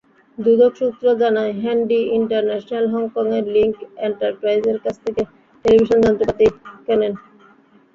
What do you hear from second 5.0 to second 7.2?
থেকে টেলিভিশন যন্ত্রপাতি কেনেন।